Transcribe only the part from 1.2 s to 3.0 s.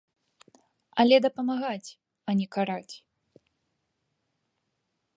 дапамагаць, а не караць.